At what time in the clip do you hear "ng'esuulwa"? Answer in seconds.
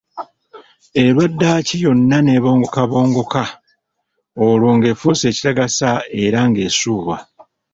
6.49-7.17